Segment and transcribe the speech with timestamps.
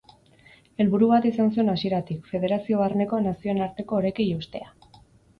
[0.83, 4.73] Helburu bat izan zuen hasieratik, federazio barneko nazioen arteko orekei eustea.